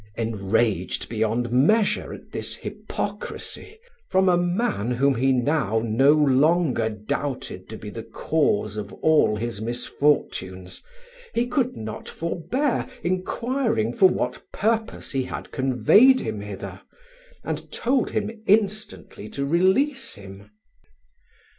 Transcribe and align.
Enraged 0.17 1.09
beyond 1.09 1.51
measure 1.51 2.11
at 2.11 2.31
this 2.31 2.55
hypocrisy, 2.55 3.77
from 4.09 4.27
a 4.29 4.35
man 4.35 4.89
whom 4.89 5.13
he 5.13 5.31
now 5.31 5.79
no 5.85 6.11
longer 6.13 6.89
doubted 6.89 7.69
to 7.69 7.77
be 7.77 7.91
the 7.91 8.01
cause 8.01 8.77
of 8.77 8.91
all 8.93 9.35
his 9.35 9.61
misfortunes, 9.61 10.81
he 11.35 11.45
could 11.45 11.77
not 11.77 12.09
forbear 12.09 12.87
inquiring 13.03 13.93
for 13.93 14.09
what 14.09 14.41
purpose 14.51 15.11
he 15.11 15.21
had 15.21 15.51
conveyed 15.51 16.19
him 16.19 16.39
hither, 16.41 16.81
and 17.43 17.71
told 17.71 18.09
him 18.09 18.31
instantly 18.47 19.29
to 19.29 19.45
release 19.45 20.15
him. 20.15 20.49